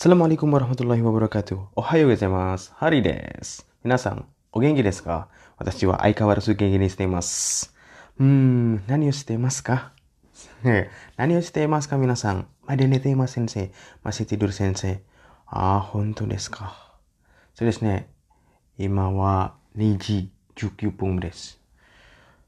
[0.00, 1.76] Assalamualaikum warahmatullahi wabarakatuh.
[1.76, 2.72] Ohayo gozaimasu.
[2.80, 3.60] Hari des.
[3.84, 5.28] Minasan, o genki desu ka?
[5.60, 7.04] Watashi wa aikawarazu genki ni shite.
[8.16, 9.92] Hmm, nani o shite imasu ka?
[11.20, 12.48] nani o shite imasu ka minasan?
[12.64, 13.76] Made nete imasu sensei.
[14.00, 15.04] Masih tidur sensei.
[15.44, 16.72] Ah, hontou desu ka?
[17.52, 18.08] So desu ne.
[18.80, 21.60] Ima wa niji jukyupung desu.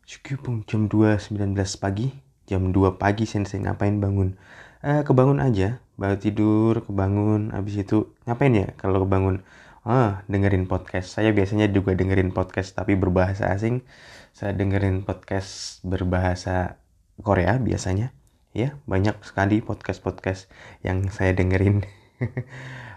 [0.09, 1.37] Jukyupung jam 2.19
[1.77, 2.17] pagi.
[2.49, 4.41] Jam 2 pagi sensei ngapain bangun?
[4.81, 7.55] Eh, kebangun aja Baru tidur, kebangun.
[7.55, 9.47] Habis itu ngapain ya kalau kebangun?
[9.87, 11.15] Ah, dengerin podcast.
[11.15, 13.87] Saya biasanya juga dengerin podcast tapi berbahasa asing.
[14.35, 16.83] Saya dengerin podcast berbahasa
[17.23, 18.11] Korea biasanya.
[18.51, 20.51] Ya, banyak sekali podcast-podcast
[20.83, 21.87] yang saya dengerin.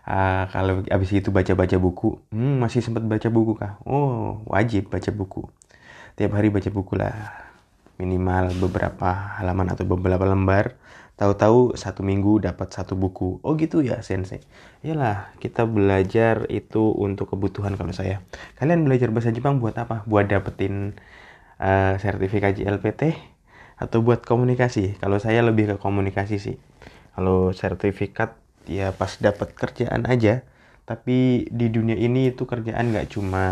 [0.09, 3.77] uh, kalau habis itu baca-baca buku, hmm, masih sempat baca buku kah?
[3.85, 5.45] Oh, wajib baca buku.
[6.17, 7.13] Tiap hari baca buku lah.
[8.01, 10.75] Minimal beberapa halaman atau beberapa lembar
[11.15, 13.39] tahu-tahu satu minggu dapat satu buku.
[13.39, 14.43] Oh gitu ya sensei.
[14.83, 18.19] Iyalah kita belajar itu untuk kebutuhan kalau saya.
[18.59, 20.03] Kalian belajar bahasa Jepang buat apa?
[20.03, 20.99] Buat dapetin
[21.59, 23.15] uh, sertifikat JLPT
[23.79, 24.99] atau buat komunikasi?
[24.99, 26.57] Kalau saya lebih ke komunikasi sih.
[27.15, 28.35] Kalau sertifikat
[28.67, 30.43] ya pas dapat kerjaan aja.
[30.85, 33.45] Tapi di dunia ini itu kerjaan nggak cuma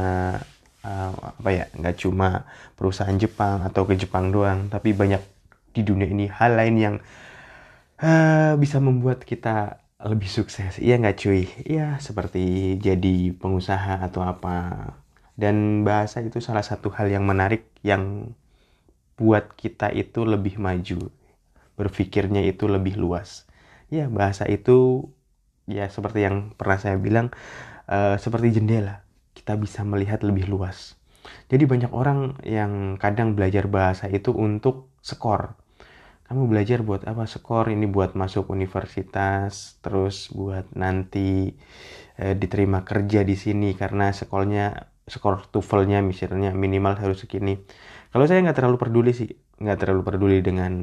[0.86, 4.68] uh, apa ya nggak cuma perusahaan Jepang atau ke Jepang doang.
[4.68, 5.24] Tapi banyak
[5.74, 6.96] di dunia ini hal lain yang
[8.04, 10.78] uh, bisa membuat kita lebih sukses.
[10.84, 11.48] Iya nggak cuy?
[11.64, 14.92] Iya seperti jadi pengusaha atau apa.
[15.34, 18.36] Dan bahasa itu salah satu hal yang menarik yang
[19.16, 21.10] buat kita itu lebih maju.
[21.80, 23.48] Berpikirnya itu lebih luas.
[23.88, 25.08] Ya bahasa itu
[25.66, 27.32] ya seperti yang pernah saya bilang
[27.88, 29.08] uh, seperti jendela.
[29.34, 31.00] Kita bisa melihat lebih luas.
[31.48, 35.56] Jadi banyak orang yang kadang belajar bahasa itu untuk skor
[36.24, 37.28] kamu belajar buat apa?
[37.28, 41.54] Skor ini buat masuk universitas terus buat nanti
[42.16, 47.60] e, diterima kerja di sini karena sekolahnya skor TOEFL-nya misalnya minimal harus segini.
[48.10, 50.74] Kalau saya nggak terlalu peduli sih nggak terlalu peduli dengan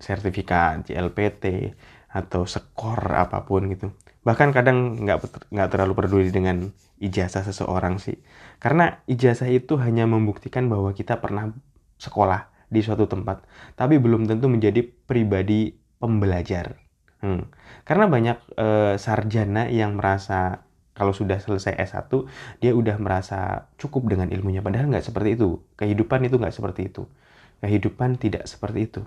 [0.00, 1.44] sertifikat JLPT
[2.10, 3.94] atau skor apa pun gitu.
[4.26, 8.18] Bahkan kadang nggak nggak terlalu peduli dengan ijazah seseorang sih.
[8.58, 11.54] Karena ijazah itu hanya membuktikan bahwa kita pernah
[12.00, 13.44] sekolah di suatu tempat,
[13.74, 16.78] tapi belum tentu menjadi pribadi pembelajar.
[17.20, 17.50] Hmm.
[17.84, 18.66] Karena banyak e,
[18.96, 20.64] sarjana yang merasa
[20.96, 22.12] kalau sudah selesai S1,
[22.60, 24.60] dia udah merasa cukup dengan ilmunya.
[24.60, 25.60] Padahal nggak seperti itu.
[25.80, 27.08] Kehidupan itu nggak seperti itu.
[27.64, 29.02] Kehidupan tidak seperti itu.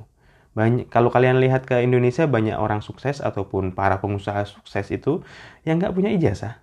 [0.53, 5.25] Banyak, kalau kalian lihat ke Indonesia, banyak orang sukses ataupun para pengusaha sukses itu
[5.65, 6.61] yang nggak punya ijazah.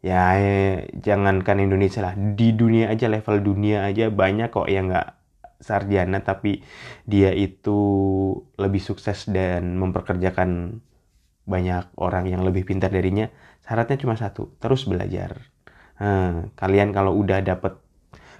[0.00, 5.19] Ya, eh, jangankan Indonesia lah, di dunia aja level dunia aja banyak kok yang nggak
[5.60, 6.64] sarjana tapi
[7.04, 7.78] dia itu
[8.56, 10.80] lebih sukses dan memperkerjakan
[11.44, 13.28] banyak orang yang lebih pintar darinya
[13.64, 15.52] syaratnya cuma satu terus belajar.
[16.00, 17.76] Hmm, kalian kalau udah dapet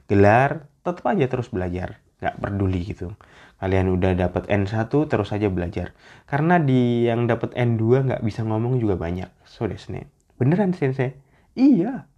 [0.09, 3.17] gelar tetap aja terus belajar nggak peduli gitu.
[3.61, 5.93] Kalian udah dapet N1 terus aja belajar.
[6.25, 9.29] Karena di yang dapet N2 nggak bisa ngomong juga banyak.
[9.45, 10.09] So desne
[10.41, 11.21] beneran sensei
[11.53, 12.09] iya.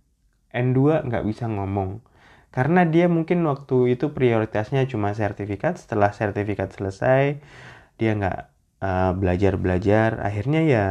[0.54, 2.04] N2 nggak bisa ngomong
[2.52, 7.40] karena dia mungkin waktu itu prioritasnya cuma sertifikat setelah sertifikat selesai
[7.96, 8.38] dia nggak
[8.84, 10.86] uh, belajar belajar akhirnya ya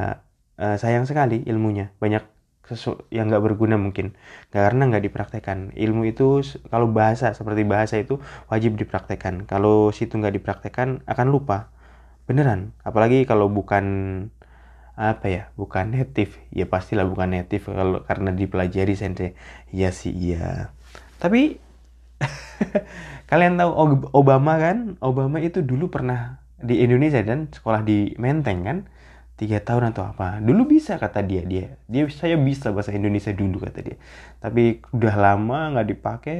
[0.61, 1.89] uh, sayang sekali ilmunya.
[1.97, 2.23] Banyak
[2.69, 4.13] sesu yang nggak berguna mungkin.
[4.53, 5.73] Karena nggak dipraktekkan.
[5.75, 9.49] Ilmu itu kalau bahasa seperti bahasa itu wajib dipraktekkan.
[9.49, 11.73] Kalau situ nggak dipraktekkan akan lupa.
[12.29, 12.77] Beneran.
[12.85, 13.85] Apalagi kalau bukan
[14.95, 16.37] apa ya bukan native.
[16.53, 19.33] Ya pastilah bukan native kalau karena dipelajari sensei
[19.73, 20.71] ya sih iya
[21.21, 21.61] tapi
[23.29, 23.71] kalian tahu
[24.17, 24.97] Obama kan?
[25.05, 28.79] Obama itu dulu pernah di Indonesia dan sekolah di Menteng kan?
[29.41, 30.37] tiga tahun atau apa.
[30.37, 31.41] Dulu bisa kata dia.
[31.41, 33.97] Dia dia saya bisa bahasa Indonesia dulu kata dia.
[34.37, 36.39] Tapi udah lama nggak dipakai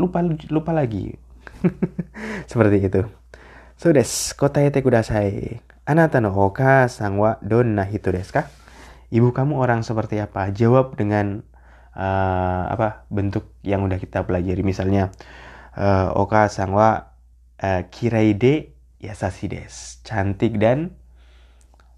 [0.00, 1.12] lupa lupa lagi.
[2.50, 3.04] Seperti itu.
[3.76, 5.60] So des kota yete kudasai.
[5.84, 8.48] Anata no oka sang wa donna hito desu ka?
[9.12, 10.48] Ibu kamu orang seperti apa?
[10.50, 11.44] Jawab dengan
[11.96, 14.60] uh, apa bentuk yang udah kita pelajari.
[14.60, 15.10] Misalnya
[15.74, 17.16] uh, oka sangwa
[17.58, 20.92] uh, kiraide yasashi des cantik dan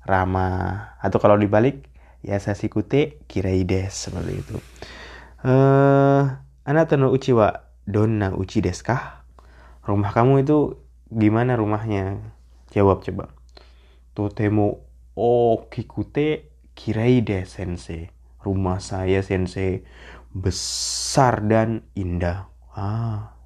[0.06, 0.94] ramah.
[1.02, 1.90] Atau kalau dibalik
[2.22, 4.56] yasashi kute kiraide seperti itu.
[5.42, 7.50] Uh, anata no uchi wa
[7.86, 9.22] donna uchi desu kah
[9.86, 10.78] rumah kamu itu
[11.10, 12.22] gimana rumahnya?
[12.70, 13.32] Jawab coba.
[14.12, 14.84] Totemo
[15.16, 18.17] okikute kiraide sensei
[18.48, 19.84] rumah saya sensei
[20.32, 22.48] besar dan indah.
[22.72, 23.36] Ah,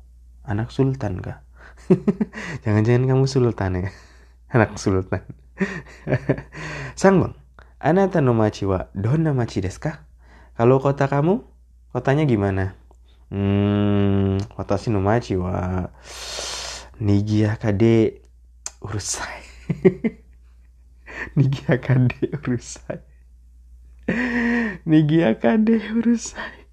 [0.46, 1.42] anak sultan kah?
[2.62, 3.90] Jangan-jangan kamu sultan ya?
[4.54, 5.24] Anak sultan.
[7.00, 7.34] Sang bang,
[7.82, 10.06] Anata no machi wa donna machi desu ka?
[10.54, 11.40] Kalau kota kamu,
[11.90, 12.76] kotanya gimana?
[13.32, 15.88] Hmm, watashi no machi wa
[17.00, 18.20] nigiyaka de
[18.84, 19.40] urusai.
[21.36, 23.00] nigiyaka de urusai.
[24.88, 26.66] Nigiyaka de urusai.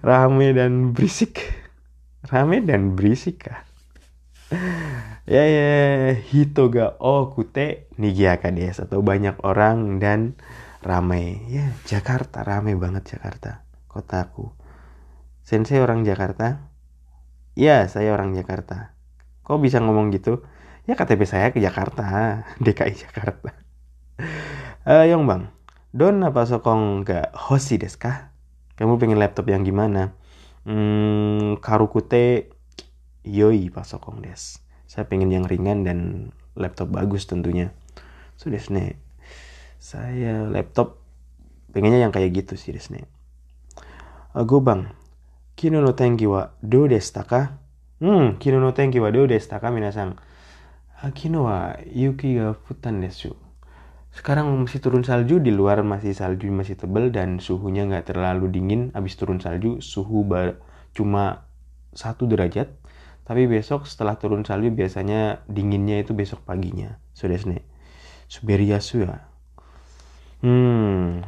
[0.00, 1.44] Rame dan berisik.
[2.24, 3.64] Rame dan berisik kah?
[5.30, 5.70] ya ya
[6.16, 7.92] hito ga okute.
[8.00, 10.34] Nigiyaka desu atau banyak orang dan
[10.80, 14.48] ramai ya Jakarta ramai banget Jakarta kotaku.
[15.44, 16.70] Sensei orang Jakarta?
[17.58, 18.96] Ya saya orang Jakarta.
[19.44, 20.46] Kok bisa ngomong gitu?
[20.88, 23.52] Ya KTP saya ke Jakarta DKI Jakarta.
[24.88, 25.59] Uh, Yong bang
[25.90, 28.30] don apa sokong ga hoshi desu ka
[28.80, 30.16] kamu pengen laptop yang gimana?
[30.64, 32.48] Hmm, karukute
[33.20, 34.56] yoi pasokong des.
[34.88, 35.98] Saya pengen yang ringan dan
[36.56, 37.76] laptop bagus tentunya.
[38.40, 38.96] So desne
[39.76, 40.96] saya laptop
[41.76, 43.04] pengennya yang kayak gitu sih desne
[44.32, 44.92] Ago bang
[45.56, 47.60] kino no tenki wa do desta ka
[48.00, 50.16] hmm kino no tenki wa do desta ka minasan?
[51.12, 53.36] Kino wa yuki ga futan desu
[54.10, 58.90] sekarang masih turun salju di luar masih salju masih tebel dan suhunya nggak terlalu dingin
[58.90, 60.26] habis turun salju suhu
[60.90, 61.46] cuma
[61.94, 62.80] satu derajat
[63.30, 66.98] tapi besok setelah turun salju biasanya dinginnya itu besok paginya.
[67.14, 67.62] Sudah sini.
[68.26, 69.22] Suberiasu ya.
[70.42, 71.22] Hmm.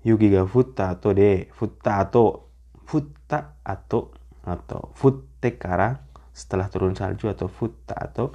[0.00, 2.48] Yuki ga futta atau de futta atau
[2.88, 4.16] futta atau
[4.48, 8.32] atau futte kara setelah turun salju atau futta atau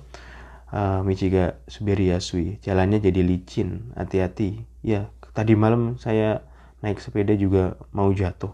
[0.72, 4.64] uh, michiga suberiasui jalannya jadi licin hati-hati.
[4.84, 6.46] Ya tadi malam saya
[6.82, 8.54] naik sepeda juga mau jatuh.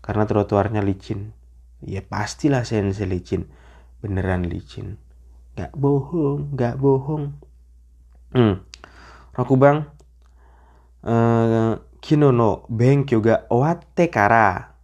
[0.00, 1.34] Karena trotoarnya licin.
[1.84, 3.50] Ya pastilah sensei licin.
[4.00, 4.96] Beneran licin.
[5.56, 7.36] Gak bohong gak bohong.
[8.32, 8.62] Hmm.
[9.36, 9.96] Roku bang
[11.06, 14.74] uh, kino no benkyo ga owatte kara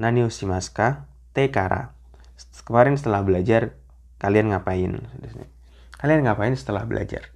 [0.00, 0.88] nani o shimasu ka
[1.36, 1.92] te kara
[2.66, 3.78] kemarin setelah belajar
[4.18, 5.06] kalian ngapain
[6.06, 7.34] kalian ngapain setelah belajar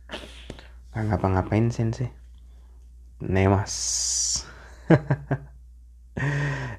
[0.94, 2.14] nggak ngapa-ngapain sensei
[3.18, 3.74] nemas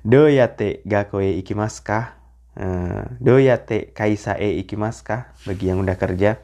[0.07, 2.01] do yate gakoe ikimasu ka
[2.51, 5.31] Uh, doyate kaisa e ikimasu ka?
[5.47, 6.35] Bagi yang udah kerja,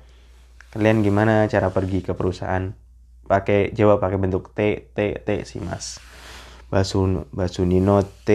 [0.71, 2.71] kalian gimana cara pergi ke perusahaan?
[3.27, 5.99] Pakai jawab pakai bentuk T T T sih mas.
[6.71, 8.31] Basu basu nino T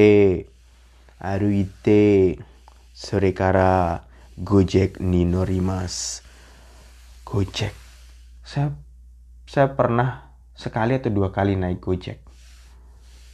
[1.17, 2.37] aruite
[2.93, 4.05] sore kara
[4.37, 6.21] gojek nino rimas
[7.33, 7.73] gojek
[8.45, 8.77] saya
[9.49, 12.21] saya pernah sekali atau dua kali naik gojek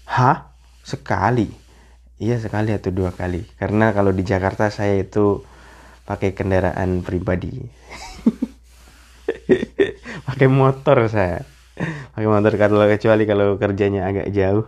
[0.06, 0.54] hah
[0.86, 1.50] sekali
[2.18, 3.46] Iya sekali atau dua kali.
[3.54, 5.46] Karena kalau di Jakarta saya itu
[6.02, 7.62] pakai kendaraan pribadi.
[10.28, 11.46] pakai motor saya.
[12.18, 14.66] Pakai motor kalau kecuali kalau kerjanya agak jauh.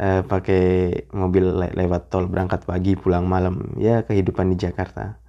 [0.00, 0.64] Uh, pakai
[1.12, 5.20] mobil le lewat tol berangkat pagi pulang malam ya kehidupan di Jakarta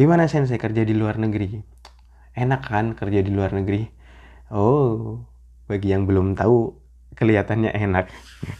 [0.00, 1.60] gimana sen saya kerja di luar negeri
[2.32, 3.88] enak kan kerja di luar negeri
[4.52, 5.20] oh
[5.66, 6.82] bagi yang belum tahu
[7.16, 8.08] kelihatannya enak.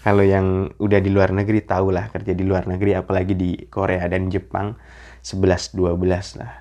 [0.04, 4.04] Kalau yang udah di luar negeri tau lah kerja di luar negeri apalagi di Korea
[4.08, 4.76] dan Jepang
[5.24, 6.52] 11 12 lah.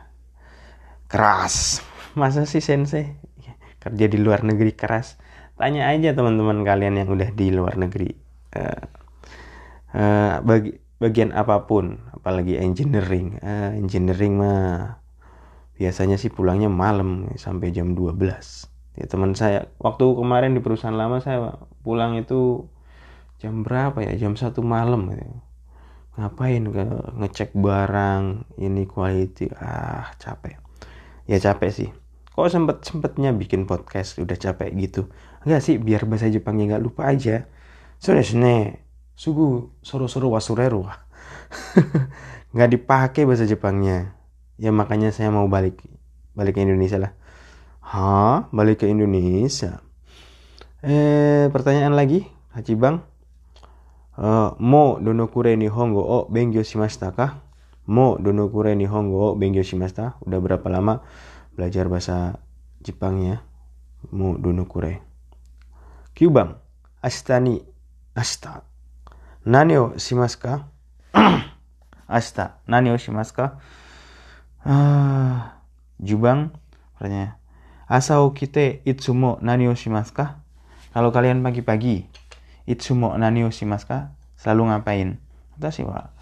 [1.11, 1.83] Keras.
[2.15, 3.15] Masa sih sensei
[3.81, 5.17] kerja di luar negeri keras?
[5.57, 8.11] Tanya aja teman-teman kalian yang udah di luar negeri.
[8.51, 8.83] Uh,
[9.95, 13.41] uh, bagi bagian apa pun, apalagi engineering.
[13.41, 15.00] Uh, engineering mah
[15.81, 18.21] biasanya sih pulangnya malam sampai jam 12
[19.01, 22.69] ya teman saya waktu kemarin di perusahaan lama saya pulang itu
[23.41, 24.13] jam berapa ya?
[24.21, 25.25] Jam satu malam gitu.
[26.11, 26.85] ngapain ke
[27.17, 29.49] ngecek barang ini quality?
[29.57, 30.61] Ah capek.
[31.25, 31.89] Ya capek sih.
[32.35, 34.21] Kok sempet sempetnya bikin podcast?
[34.21, 35.09] Udah capek gitu.
[35.41, 37.49] Enggak sih biar bahasa Jepangnya nggak lupa aja.
[37.97, 38.77] Sudah sini
[39.17, 40.85] sugu soro soro wasureru.
[42.53, 44.20] Nggak dipakai bahasa Jepangnya
[44.61, 45.81] ya makanya saya mau balik
[46.37, 47.11] balik ke Indonesia lah
[47.91, 48.47] Hah?
[48.55, 49.83] Balik ke Indonesia?
[50.79, 52.23] Eh, pertanyaan lagi,
[52.55, 53.03] Haji Bang.
[54.15, 57.43] Uh, mo donokure nihongo o benggyo shimashita kah?
[57.91, 60.15] Mo donokure nihongo o benggyo shimashita?
[60.23, 61.03] Udah berapa lama
[61.51, 62.39] belajar bahasa
[62.79, 63.43] Jepangnya?
[64.15, 65.03] Mo donokure.
[66.15, 66.63] Kyubang,
[67.03, 67.59] ashita ni,
[68.15, 68.63] ashita.
[69.43, 70.53] Nani o shimasu ka?
[72.07, 73.45] ashita, nani o shimasu ka?
[74.61, 75.57] Ah,
[75.97, 76.53] Jubang,
[76.93, 77.33] pertanyaan.
[77.89, 80.45] Asao kite itsumo nani o shimasu ka?
[80.93, 82.05] Kalau kalian pagi-pagi,
[82.69, 83.89] itsumo nani o shimasu?
[84.37, 85.17] Selalu ngapain?
[85.57, 86.13] Watashi wa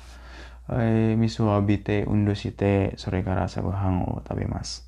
[0.80, 4.88] eh, misu abite undo shite sore kara sagohan o mas.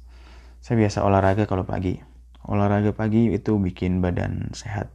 [0.64, 2.00] Saya biasa olahraga kalau pagi.
[2.48, 4.88] Olahraga pagi itu bikin badan sehat.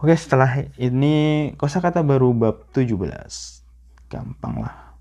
[0.00, 2.96] Oke, setelah ini kosakata baru bab 17.
[4.08, 4.96] Gampang lah.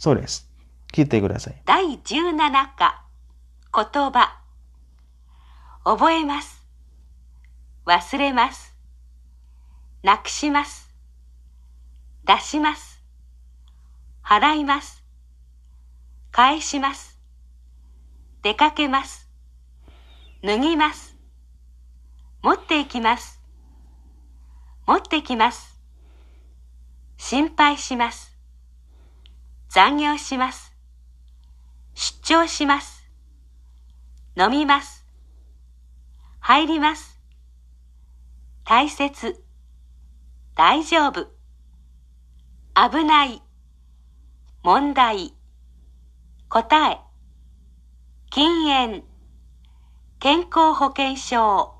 [0.00, 0.47] So desu.
[0.92, 1.62] Kita kudasai.
[1.64, 3.04] 第17課。
[3.74, 4.40] 言葉。
[5.84, 6.66] 覚えます。
[7.86, 8.74] 忘れます。
[10.02, 10.94] なくします。
[12.24, 13.02] 出します。
[14.24, 15.02] 払います。
[16.30, 17.18] 返します。
[18.42, 19.28] 出かけます。
[20.42, 21.16] 脱ぎます。
[22.42, 23.40] 持っていきます。
[24.86, 25.80] 持ってきます。
[27.16, 28.36] 心配します。
[29.68, 30.77] 残業します。
[32.00, 33.10] 出張します。
[34.36, 35.04] 飲みます。
[36.38, 37.20] 入ります。
[38.64, 39.42] 大切。
[40.54, 41.26] 大丈夫。
[42.76, 43.42] 危ない。
[44.62, 45.34] 問題。
[46.48, 47.00] 答え。
[48.30, 49.02] 禁煙。
[50.20, 51.74] 健康保険証。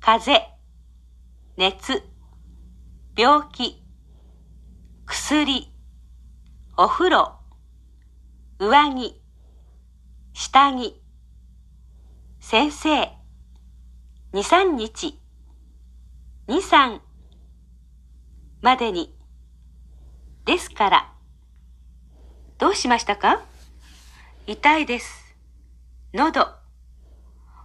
[0.00, 0.58] 風邪。
[1.56, 2.02] 熱。
[3.16, 3.82] 病気。
[5.06, 5.72] 薬。
[6.76, 7.33] お風呂。
[8.58, 9.20] 上着、
[10.32, 11.02] 下着、
[12.40, 13.10] 先生、
[14.32, 15.20] 二三日、
[16.46, 17.00] 二三、
[18.62, 19.14] までに、
[20.44, 21.12] ですから、
[22.58, 23.42] どうしましたか？
[24.46, 25.36] 痛いです。
[26.12, 26.46] 喉、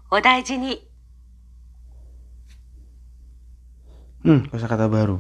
[0.10, 0.90] お大事に。
[4.24, 5.20] うん、こしゃかたばる。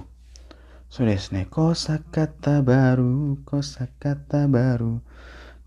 [0.89, 1.45] そうですね。
[1.51, 5.01] 小坂田バルー、小坂田バル。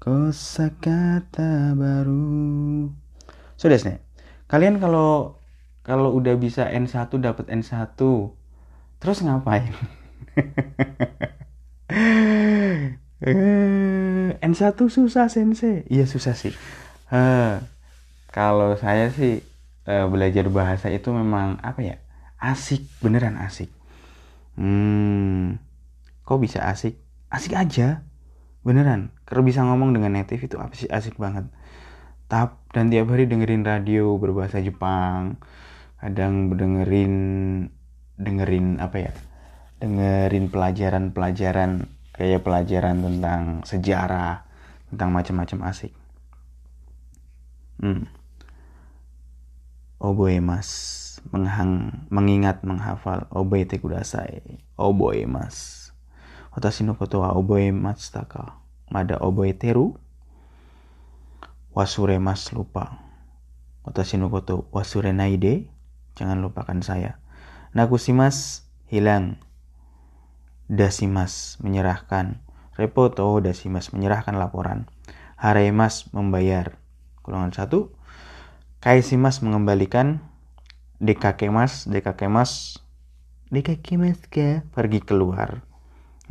[0.02, 2.90] Kosakata baru.
[3.54, 4.02] Sudah nih.
[4.50, 5.38] Kalian kalau
[5.86, 7.94] kalau udah bisa N1 dapat N1,
[8.98, 9.70] terus ngapain?
[13.22, 15.86] Eh, N1 susah sensei.
[15.86, 16.50] Iya susah sih.
[17.14, 17.54] Eh,
[18.34, 19.46] kalau saya sih
[19.86, 21.96] eh, belajar bahasa itu memang apa ya?
[22.42, 23.70] Asik, beneran asik.
[24.58, 25.62] Hmm,
[26.26, 26.98] kok bisa asik?
[27.30, 28.02] Asik aja,
[28.62, 29.10] beneran.
[29.26, 31.46] Kalau bisa ngomong dengan native itu apa sih asik banget.
[32.30, 35.36] Tap dan tiap hari dengerin radio berbahasa Jepang,
[36.00, 37.14] kadang dengerin
[38.16, 39.12] dengerin apa ya?
[39.82, 44.46] Dengerin pelajaran-pelajaran kayak pelajaran tentang sejarah,
[44.88, 45.92] tentang macam-macam asik.
[47.82, 48.06] Hmm.
[49.98, 50.68] Oboemas
[51.30, 53.26] menghang mengingat menghafal
[56.52, 59.96] oboete kudasai oboemas watashi no koto wa oboemasu ka mada oboeteru
[61.74, 62.98] wasuremas lupa
[63.84, 65.72] watashi no koto wasurenai de
[66.16, 67.18] jangan lupakan saya.
[67.72, 69.40] Nakusimas hilang.
[70.68, 72.40] Dasimas menyerahkan.
[72.76, 74.88] Repoto dasimas menyerahkan laporan.
[75.36, 76.76] Haremas membayar.
[77.24, 77.92] Golongan satu.
[78.80, 80.20] Kaisimas mengembalikan.
[81.00, 82.80] Dekakemas dekakemas.
[83.52, 85.71] Dekakemas ke pergi keluar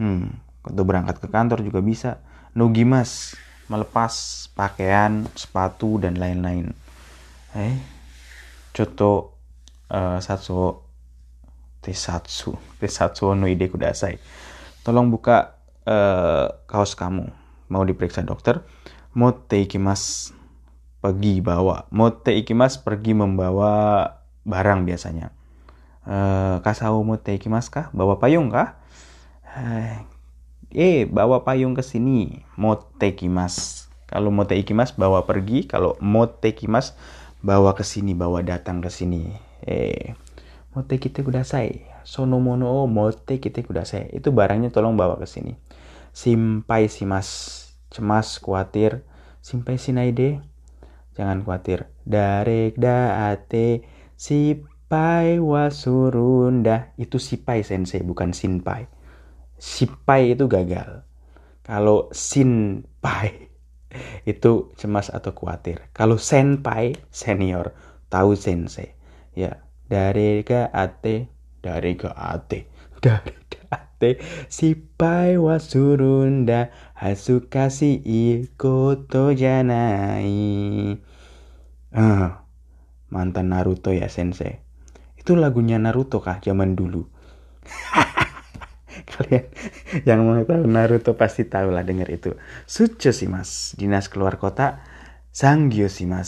[0.01, 2.11] hmm untuk berangkat ke kantor juga bisa.
[2.53, 3.33] Nugimas
[3.71, 6.75] melepas pakaian sepatu dan lain-lain.
[7.55, 7.77] Eh
[8.75, 9.37] contoh
[9.89, 10.81] uh, satsu
[11.81, 12.53] tesatsu.
[12.77, 14.21] Tesatsu no ide kudasai.
[14.85, 17.25] Tolong buka uh, kaos kamu.
[17.71, 18.61] Mau diperiksa dokter?
[19.15, 20.35] Motte ikimas
[21.01, 21.87] pergi bawa.
[21.89, 24.05] Motte ikimas pergi membawa
[24.45, 25.33] barang biasanya.
[26.01, 27.87] Uh, kasau motte ikimasu kah?
[27.93, 28.80] Bawa payung kah?
[30.71, 32.47] Eh, bawa payung ke sini.
[32.55, 33.91] Motte ikimasu.
[34.07, 36.95] Kalau motte ikimasu bawa pergi, kalau motte ikimasu
[37.43, 39.31] bawa ke sini, bawa datang ke sini.
[39.63, 40.15] Eh,
[40.75, 41.83] motte kite kudasai.
[42.07, 44.11] Sono mono o motte kite kudasai.
[44.15, 45.55] Itu barangnya tolong bawa ke sini.
[46.11, 47.59] Simpai simas.
[47.91, 49.03] Cemas, khawatir.
[49.43, 50.39] Simpai sinaide.
[51.15, 51.91] Jangan khawatir.
[52.07, 53.83] Darek daate
[54.21, 58.85] Sipai wasurunda itu sipai sensei bukan sinpai.
[59.61, 61.05] Sipai itu gagal.
[61.61, 63.53] Kalau sinpai
[64.31, 65.85] itu cemas atau khawatir.
[65.93, 67.77] Kalau senpai senior
[68.09, 68.97] tahu sensei.
[69.37, 71.29] Ya dari ke ate
[71.61, 72.65] dari ke ate
[73.05, 74.17] dari ke ate
[74.49, 80.97] sipai wasurunda hasukasi ikoto janai.
[81.93, 82.47] Ah,
[83.11, 84.63] mantan Naruto ya sensei
[85.21, 87.05] itu lagunya Naruto kah zaman dulu
[89.11, 89.45] kalian
[90.07, 92.31] yang mau tahu Naruto pasti tahu lah denger itu.
[92.63, 94.79] Sucho sih mas dinas keluar kota.
[95.31, 96.27] Sanggyo sih mas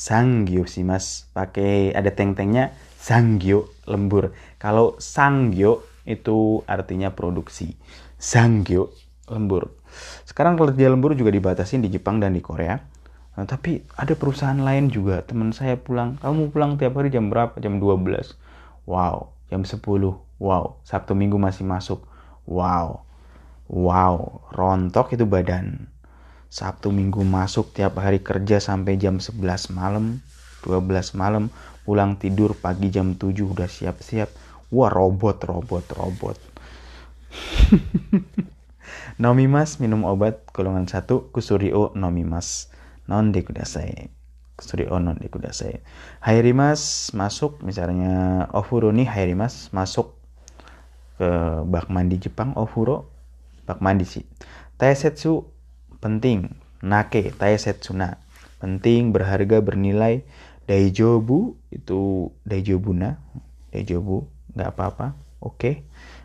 [0.00, 4.34] Sanggyo sih mas pakai ada teng-tengnya Sanggyo lembur.
[4.58, 7.74] Kalau Sanggyo itu artinya produksi.
[8.16, 8.94] Sanggyo
[9.30, 9.76] lembur.
[10.26, 12.78] Sekarang kerja lembur juga dibatasin di Jepang dan di Korea.
[13.38, 15.22] Nah, tapi ada perusahaan lain juga.
[15.22, 16.18] Teman saya pulang.
[16.18, 17.56] Kamu pulang tiap hari jam berapa?
[17.62, 18.50] Jam 12
[18.90, 19.78] wow jam 10
[20.42, 22.09] wow Sabtu Minggu masih masuk
[22.50, 23.06] wow.
[23.70, 24.50] Wow.
[24.50, 25.86] Rontok itu badan.
[26.50, 30.18] Sabtu Minggu masuk tiap hari kerja sampai jam 11 malam
[30.66, 31.46] 12 malam
[31.86, 34.28] pulang tidur pagi jam 7 udah siap-siap.
[34.74, 36.38] Wah robot robot robot.
[39.22, 42.74] Nomimas minum obat golongan 1 kusurio nomimas
[43.06, 44.10] non dekudasai
[44.58, 45.82] kusurio non dekudasai
[46.22, 50.19] Hairimas masuk misalnya Ofuro nih Hairimas masuk
[51.20, 51.28] ke
[51.68, 53.12] bak mandi Jepang Ofuro
[53.68, 54.24] bak mandi sih.
[54.80, 55.44] Taesetsu
[56.00, 56.48] penting.
[56.80, 58.16] Nake Taesetsuna
[58.56, 60.24] penting berharga bernilai.
[60.64, 63.20] Daijobu itu Daijobuna
[63.68, 64.24] Daijobu
[64.56, 65.06] nggak apa-apa.
[65.44, 65.52] Oke.
[65.52, 65.74] Okay.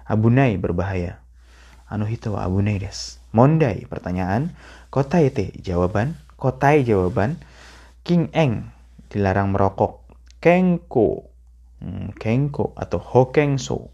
[0.06, 1.20] abunai berbahaya.
[1.90, 3.20] Anu hito wa abunai des.
[3.36, 4.54] Mondai pertanyaan.
[4.94, 6.16] Kotai te jawaban.
[6.40, 7.42] Kotai jawaban.
[8.06, 8.72] King eng
[9.12, 10.06] dilarang merokok.
[10.40, 11.26] Kengko
[11.82, 13.90] hmm, kengko atau hokengso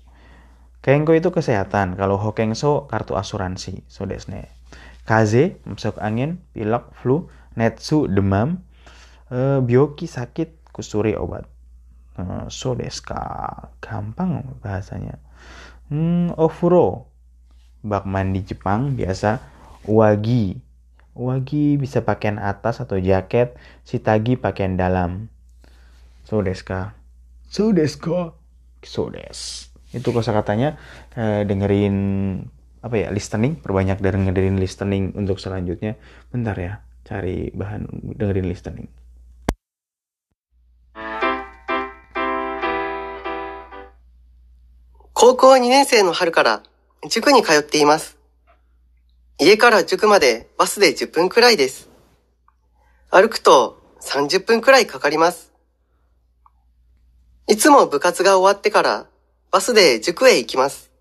[0.81, 1.97] kengko itu kesehatan.
[1.97, 3.85] Kalau hokengso kartu asuransi.
[3.89, 4.51] So desne.
[5.05, 7.25] Kaze masuk angin pilek flu
[7.57, 8.61] netsu demam
[9.33, 11.49] e, bioki sakit kusuri obat.
[12.21, 13.17] Eh, so deska
[13.81, 15.17] gampang bahasanya.
[15.89, 17.09] Hmm, ofuro.
[17.81, 19.41] Bak mandi Jepang biasa.
[19.89, 20.61] Wagi
[21.11, 25.27] wagi bisa pakaian atas atau jaket sitagi pakaian dalam.
[26.23, 26.95] So deska
[27.51, 28.31] so deska
[28.85, 29.11] so
[29.92, 30.76] itu kosakatanya
[31.16, 31.96] eh, dengerin
[32.82, 35.98] apa ya listening perbanyak dari dengerin listening untuk selanjutnya
[36.30, 38.88] bentar ya cari bahan dengerin listening
[45.18, 46.62] 高校2年生の春から
[47.08, 48.18] 塾に通っています。
[49.38, 51.88] 家から塾までバスで10分くらいです。
[53.10, 55.52] 歩くと30分くらいかかります。
[57.48, 59.06] いつも部活が終わってから
[59.51, 60.91] バスで塾へ行きます。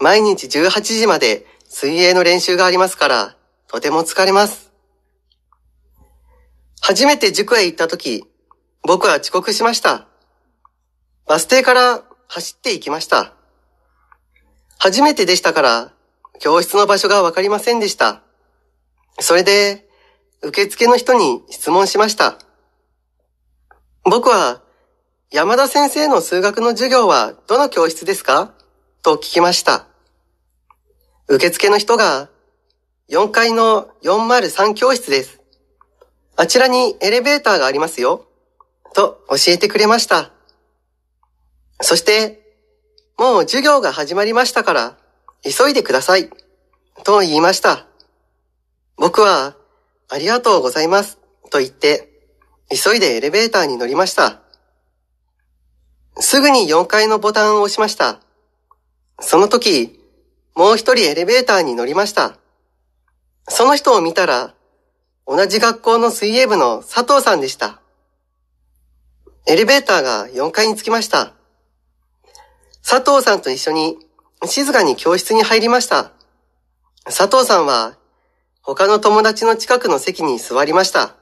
[0.00, 3.36] 毎日18時まで水泳の練習がありますから、
[3.68, 4.72] とても疲れます。
[6.80, 8.24] 初めて塾へ行った時、
[8.82, 10.08] 僕は遅刻しました。
[11.26, 13.34] バス停から走って行きました。
[14.78, 15.92] 初めてでしたから、
[16.40, 18.22] 教室の場所がわかりませんでした。
[19.20, 19.88] それで、
[20.42, 22.36] 受付の人に質問しました。
[24.02, 24.63] 僕は、
[25.32, 28.54] 山田先生の数学の授業はどの教室ですか？
[29.02, 29.86] と聞きました。
[31.28, 32.28] 受付の人が、
[33.08, 35.40] 4階の403教室です。
[36.36, 38.26] あちらにエレベーターがありますよ。
[38.94, 40.30] と教えてくれました。
[41.80, 42.56] そして、
[43.18, 44.96] もう授業が始まりましたから、
[45.42, 46.30] 急いでください。
[47.02, 47.86] と言いました。
[48.96, 49.56] 僕は、
[50.08, 51.18] ありがとうございます。
[51.50, 52.10] と言って、
[52.70, 54.43] 急いでエレベーターに乗りました。
[56.34, 58.18] すぐに4階のボタンを押しました。
[59.20, 60.00] その時、
[60.56, 62.38] もう一人エレベーターに乗りました。
[63.46, 64.52] その人を見たら、
[65.28, 67.80] 同じ学校の水泳部の佐藤さんでした。
[69.46, 71.34] エレベーターが4階に着きました。
[72.84, 73.96] 佐藤さんと一緒に
[74.44, 76.10] 静かに教室に入りました。
[77.04, 77.96] 佐藤さんは
[78.60, 81.14] 他の友達の近くの席に座りました。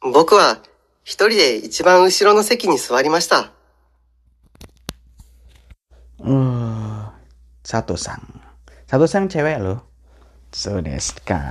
[0.00, 0.60] 僕は
[1.02, 3.50] 一人で一番後ろの席に座りました。
[6.22, 7.10] Uh,
[7.66, 8.22] satu sang.
[8.86, 9.82] Satu sang cewek loh.
[10.54, 11.42] Sodeska.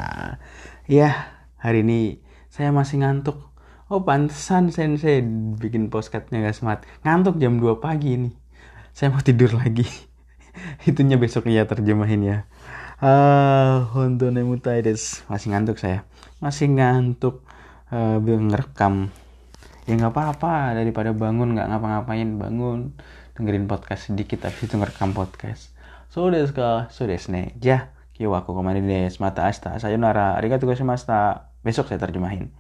[0.88, 1.12] Ya,
[1.60, 3.52] hari ini saya masih ngantuk.
[3.92, 5.20] Oh, pantesan sensei
[5.60, 6.88] bikin postcardnya gak semangat.
[7.04, 8.32] Ngantuk jam 2 pagi ini.
[8.96, 9.84] Saya mau tidur lagi.
[10.88, 12.38] Itunya besok ya terjemahin ya.
[13.04, 15.28] Ah, Hondo Nemutaides.
[15.28, 16.08] Masih ngantuk saya.
[16.40, 17.44] Masih ngantuk.
[17.92, 19.12] Uh, ngerekam.
[19.84, 22.96] Ya nggak apa-apa daripada bangun nggak ngapa-ngapain bangun
[23.42, 25.74] dengerin podcast sedikit habis itu ngerekam podcast.
[26.14, 27.58] So desu ka, so desu ne.
[27.58, 31.50] Ja, kiyo aku ke mana des, mata asta, sayonara, arigatou gozaimashita.
[31.66, 32.54] Besok saya terjemahin.